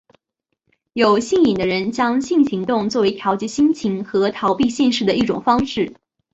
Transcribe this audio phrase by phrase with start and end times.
[0.93, 5.93] 有性瘾的人将性行动作为调节心情和逃避现实的一种方式。